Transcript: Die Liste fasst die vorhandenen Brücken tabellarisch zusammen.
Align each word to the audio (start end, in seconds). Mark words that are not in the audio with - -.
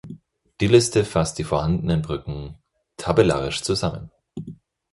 Die 0.61 0.67
Liste 0.67 1.05
fasst 1.05 1.37
die 1.37 1.43
vorhandenen 1.43 2.01
Brücken 2.01 2.57
tabellarisch 2.97 3.61
zusammen. 3.61 4.09